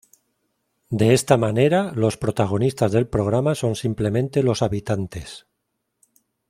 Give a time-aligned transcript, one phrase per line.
[0.89, 5.45] De esta manera, los protagonistas del programa son simplemente los habitantes.